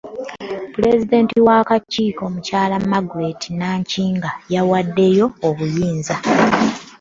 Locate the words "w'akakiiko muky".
1.45-2.53